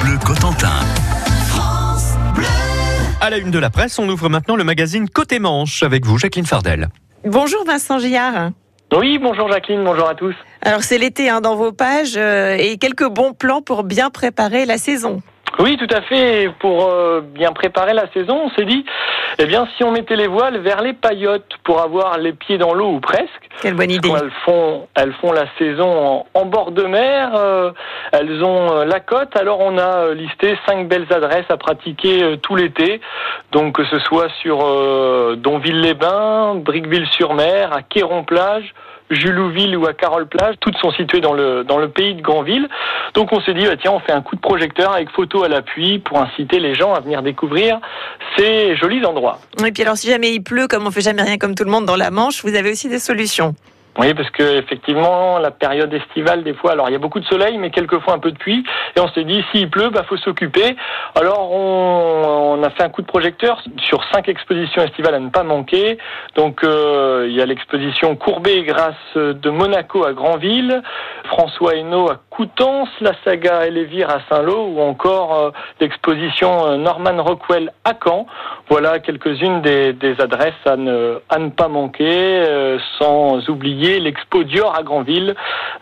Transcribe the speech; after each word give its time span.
Bleu 0.00 0.16
Cotentin. 0.24 0.80
France 1.48 2.14
Bleu. 2.34 2.46
À 3.20 3.28
la 3.28 3.36
une 3.36 3.50
de 3.50 3.58
la 3.58 3.68
presse, 3.68 3.98
on 3.98 4.08
ouvre 4.08 4.28
maintenant 4.30 4.56
le 4.56 4.64
magazine 4.64 5.08
Côté 5.08 5.38
Manche 5.38 5.82
avec 5.82 6.06
vous, 6.06 6.16
Jacqueline 6.16 6.46
Fardel. 6.46 6.88
Bonjour 7.24 7.64
Vincent 7.66 7.98
Gillard. 7.98 8.50
Oui, 8.96 9.18
bonjour 9.18 9.52
Jacqueline, 9.52 9.84
bonjour 9.84 10.08
à 10.08 10.14
tous. 10.14 10.34
Alors 10.62 10.82
c'est 10.82 10.98
l'été 10.98 11.28
hein, 11.28 11.40
dans 11.40 11.54
vos 11.54 11.72
pages 11.72 12.16
euh, 12.16 12.56
et 12.58 12.78
quelques 12.78 13.08
bons 13.08 13.34
plans 13.34 13.60
pour 13.60 13.84
bien 13.84 14.10
préparer 14.10 14.64
la 14.64 14.78
saison. 14.78 15.22
Oui, 15.60 15.76
tout 15.76 15.94
à 15.94 16.00
fait. 16.00 16.50
Pour 16.58 16.86
euh, 16.86 17.20
bien 17.20 17.52
préparer 17.52 17.92
la 17.92 18.10
saison, 18.12 18.42
on 18.44 18.50
s'est 18.50 18.64
dit, 18.64 18.84
eh 19.38 19.44
bien, 19.44 19.68
si 19.76 19.84
on 19.84 19.92
mettait 19.92 20.16
les 20.16 20.26
voiles 20.26 20.58
vers 20.58 20.80
les 20.80 20.94
paillotes 20.94 21.52
pour 21.64 21.80
avoir 21.80 22.18
les 22.18 22.32
pieds 22.32 22.56
dans 22.56 22.72
l'eau 22.72 22.92
ou 22.92 23.00
presque. 23.00 23.28
Quelle 23.60 23.74
bonne 23.74 23.90
idée. 23.90 24.08
Elles 24.08 24.30
font, 24.44 24.88
elles 24.94 25.12
font 25.14 25.32
la 25.32 25.46
saison 25.58 26.24
en, 26.32 26.44
bord 26.46 26.72
de 26.72 26.84
mer. 26.84 27.32
euh, 27.34 27.72
elles 28.12 28.42
ont 28.42 28.72
euh, 28.72 28.84
la 28.84 29.00
côte. 29.00 29.36
Alors, 29.36 29.60
on 29.60 29.76
a 29.76 30.14
listé 30.14 30.56
cinq 30.66 30.88
belles 30.88 31.06
adresses 31.10 31.50
à 31.50 31.56
pratiquer 31.56 32.38
tout 32.42 32.56
l'été. 32.56 33.00
Donc, 33.52 33.74
que 33.74 33.84
ce 33.84 33.98
soit 34.00 34.28
sur 34.40 34.60
euh, 34.64 35.36
Donville-les-Bains, 35.36 36.54
Briqueville-sur-Mer, 36.56 37.72
à 37.72 37.82
Quéron-Plage. 37.82 38.74
Julouville 39.10 39.76
ou 39.76 39.86
à 39.86 39.92
Carole-Plage, 39.92 40.56
toutes 40.60 40.76
sont 40.78 40.92
situées 40.92 41.20
dans 41.20 41.32
le, 41.32 41.64
dans 41.64 41.78
le 41.78 41.88
pays 41.88 42.14
de 42.14 42.22
Granville. 42.22 42.68
Donc 43.14 43.32
on 43.32 43.40
s'est 43.40 43.54
dit, 43.54 43.66
bah, 43.66 43.76
tiens, 43.80 43.92
on 43.92 44.00
fait 44.00 44.12
un 44.12 44.22
coup 44.22 44.36
de 44.36 44.40
projecteur 44.40 44.92
avec 44.92 45.10
photo 45.10 45.42
à 45.42 45.48
l'appui 45.48 45.98
pour 45.98 46.18
inciter 46.20 46.60
les 46.60 46.74
gens 46.74 46.94
à 46.94 47.00
venir 47.00 47.22
découvrir 47.22 47.78
ces 48.36 48.76
jolis 48.76 49.04
endroits. 49.04 49.38
Et 49.64 49.72
puis 49.72 49.82
alors 49.82 49.96
si 49.96 50.08
jamais 50.08 50.32
il 50.32 50.42
pleut, 50.42 50.68
comme 50.68 50.86
on 50.86 50.90
fait 50.90 51.00
jamais 51.00 51.22
rien 51.22 51.38
comme 51.38 51.54
tout 51.54 51.64
le 51.64 51.70
monde 51.70 51.86
dans 51.86 51.96
la 51.96 52.10
Manche, 52.10 52.42
vous 52.44 52.54
avez 52.54 52.70
aussi 52.70 52.88
des 52.88 52.98
solutions. 52.98 53.54
Oui, 53.98 54.14
parce 54.14 54.30
que 54.30 54.58
effectivement, 54.58 55.38
la 55.38 55.50
période 55.50 55.92
estivale, 55.92 56.44
des 56.44 56.54
fois, 56.54 56.72
alors 56.72 56.88
il 56.88 56.92
y 56.92 56.94
a 56.94 56.98
beaucoup 56.98 57.18
de 57.18 57.24
soleil, 57.26 57.58
mais 57.58 57.70
quelquefois 57.70 58.14
un 58.14 58.18
peu 58.18 58.30
de 58.30 58.38
pluie. 58.38 58.64
Et 58.96 59.00
on 59.00 59.08
s'est 59.08 59.24
dit, 59.24 59.44
s'il 59.50 59.68
pleut, 59.68 59.90
bah 59.90 60.04
faut 60.08 60.16
s'occuper. 60.16 60.76
Alors 61.16 61.50
on, 61.52 62.56
on, 62.58 62.62
a 62.62 62.70
fait 62.70 62.84
un 62.84 62.88
coup 62.88 63.02
de 63.02 63.08
projecteur 63.08 63.60
sur 63.78 64.02
cinq 64.12 64.28
expositions 64.28 64.82
estivales 64.82 65.14
à 65.14 65.18
ne 65.18 65.30
pas 65.30 65.42
manquer. 65.42 65.98
Donc 66.36 66.62
euh, 66.62 67.26
il 67.28 67.34
y 67.34 67.42
a 67.42 67.46
l'exposition 67.46 68.14
Courbet 68.14 68.58
et 68.58 68.62
Grasse 68.62 68.94
de 69.16 69.50
Monaco 69.50 70.04
à 70.04 70.12
Granville, 70.12 70.82
François 71.24 71.74
Hainaut 71.74 72.10
à 72.10 72.20
Coutances, 72.30 72.88
la 73.00 73.12
saga 73.24 73.66
Elévire 73.66 74.08
à 74.08 74.20
Saint-Lô, 74.30 74.68
ou 74.68 74.80
encore 74.80 75.36
euh, 75.36 75.50
l'exposition 75.80 76.78
Norman 76.78 77.22
Rockwell 77.22 77.72
à 77.84 77.94
Caen. 78.02 78.26
Voilà 78.68 79.00
quelques-unes 79.00 79.62
des, 79.62 79.92
des, 79.92 80.20
adresses 80.20 80.54
à 80.64 80.76
ne, 80.76 81.18
à 81.28 81.38
ne 81.38 81.50
pas 81.50 81.68
manquer, 81.68 82.06
euh, 82.08 82.78
sans 82.98 83.48
oublier 83.48 83.79
l'expo 83.80 84.44
Dior 84.44 84.74
à 84.74 84.82
Granville, 84.82 85.34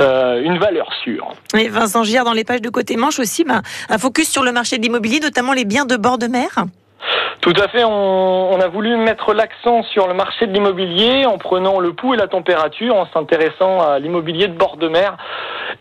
euh, 0.00 0.42
une 0.42 0.58
valeur 0.58 0.92
sûre. 1.02 1.32
Et 1.56 1.68
Vincent 1.68 2.04
Gillard, 2.04 2.24
dans 2.24 2.32
les 2.32 2.44
pages 2.44 2.62
de 2.62 2.70
côté 2.70 2.96
Manche 2.96 3.18
aussi, 3.18 3.44
ben, 3.44 3.62
un 3.88 3.98
focus 3.98 4.30
sur 4.30 4.42
le 4.42 4.52
marché 4.52 4.78
de 4.78 4.82
l'immobilier, 4.82 5.20
notamment 5.20 5.52
les 5.52 5.64
biens 5.64 5.84
de 5.84 5.96
bord 5.96 6.18
de 6.18 6.26
mer. 6.26 6.64
Tout 7.40 7.52
à 7.62 7.68
fait, 7.68 7.84
on, 7.84 8.52
on 8.54 8.60
a 8.60 8.68
voulu 8.68 8.96
mettre 8.96 9.34
l'accent 9.34 9.82
sur 9.82 10.08
le 10.08 10.14
marché 10.14 10.46
de 10.46 10.52
l'immobilier 10.52 11.26
en 11.26 11.36
prenant 11.36 11.78
le 11.78 11.92
pouls 11.92 12.14
et 12.14 12.16
la 12.16 12.26
température, 12.26 12.96
en 12.96 13.06
s'intéressant 13.12 13.80
à 13.80 13.98
l'immobilier 13.98 14.48
de 14.48 14.56
bord 14.56 14.78
de 14.78 14.88
mer. 14.88 15.16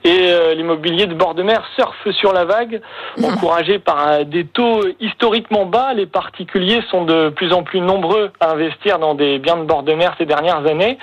Et 0.03 0.33
euh, 0.33 0.53
l'immobilier 0.53 1.05
de 1.05 1.13
bord 1.13 1.35
de 1.35 1.43
mer 1.43 1.63
surfe 1.77 2.11
sur 2.19 2.33
la 2.33 2.43
vague, 2.43 2.81
encouragé 3.23 3.79
par 3.79 4.07
euh, 4.07 4.23
des 4.25 4.45
taux 4.45 4.81
historiquement 4.99 5.65
bas. 5.65 5.93
Les 5.93 6.05
particuliers 6.05 6.81
sont 6.91 7.05
de 7.05 7.29
plus 7.29 7.53
en 7.53 7.63
plus 7.63 7.79
nombreux 7.79 8.31
à 8.41 8.51
investir 8.51 8.99
dans 8.99 9.15
des 9.15 9.39
biens 9.39 9.57
de 9.57 9.63
bord 9.63 9.83
de 9.83 9.93
mer 9.93 10.15
ces 10.17 10.25
dernières 10.25 10.65
années. 10.65 10.97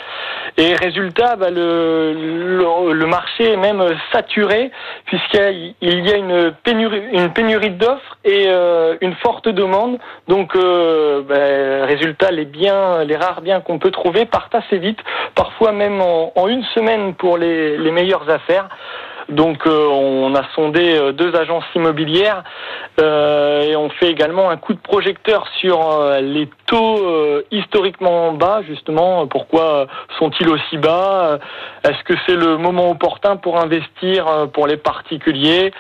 Et 0.57 0.75
résultat, 0.75 1.37
bah, 1.37 1.51
le, 1.51 3.07
marché 3.07 3.53
est 3.53 3.57
même 3.57 3.83
saturé 4.13 4.71
puisqu'il 5.07 5.75
y 5.81 6.13
a 6.13 6.17
une 6.17 6.53
pénurie, 6.63 7.03
une 7.13 7.33
pénurie 7.33 7.71
d'offres 7.71 8.19
et 8.25 8.45
euh, 8.47 8.97
une 9.01 9.15
forte 9.15 9.49
demande. 9.49 9.99
Donc, 10.29 10.55
euh, 10.55 11.23
bah, 11.23 11.87
résultat, 11.87 12.31
les 12.31 12.45
biens, 12.45 13.05
les 13.05 13.17
rares 13.17 13.41
biens 13.41 13.61
qu'on 13.61 13.79
peut 13.79 13.91
trouver 13.91 14.27
partent 14.27 14.55
assez 14.55 14.79
vite, 14.79 15.01
parfois 15.35 15.73
même 15.73 16.01
en, 16.01 16.49
une 16.49 16.65
semaine 16.75 17.15
pour 17.15 17.37
les 17.39 17.91
meilleures 17.91 18.29
affaires. 18.31 18.69
Donc 19.31 19.67
euh, 19.67 19.87
on 19.87 20.35
a 20.35 20.43
sondé 20.55 20.97
euh, 20.97 21.13
deux 21.13 21.35
agences 21.37 21.65
immobilières 21.75 22.43
euh, 23.01 23.63
et 23.63 23.77
on 23.77 23.89
fait 23.89 24.11
également 24.11 24.51
un 24.51 24.57
coup 24.57 24.75
de 24.75 24.81
projecteur 24.81 25.47
sur 25.61 25.81
les 26.21 26.49
taux 26.67 26.99
historiquement 27.51 28.33
bas 28.33 28.63
justement. 28.67 29.27
Pourquoi 29.27 29.87
sont-ils 30.19 30.49
aussi 30.49 30.77
bas? 30.77 31.39
Est-ce 31.85 32.03
que 32.05 32.15
c'est 32.27 32.35
le 32.35 32.57
moment 32.57 32.91
opportun 32.91 33.37
pour 33.37 33.59
investir 33.59 34.49
pour 34.53 34.67
les 34.67 34.77
particuliers? 34.77 35.73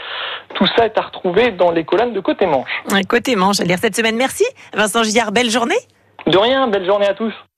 Tout 0.54 0.66
ça 0.76 0.86
est 0.86 0.96
à 0.98 1.02
retrouver 1.02 1.50
dans 1.50 1.70
les 1.70 1.84
colonnes 1.84 2.12
de 2.12 2.20
Côté 2.20 2.46
Manche. 2.46 2.70
Côté 3.08 3.36
Manche, 3.36 3.60
à 3.60 3.64
lire 3.64 3.78
cette 3.78 3.96
semaine. 3.96 4.16
Merci 4.16 4.44
Vincent 4.74 5.02
Gillard, 5.02 5.32
belle 5.32 5.50
journée. 5.50 5.78
De 6.26 6.38
rien, 6.38 6.68
belle 6.68 6.86
journée 6.86 7.06
à 7.06 7.14
tous. 7.14 7.34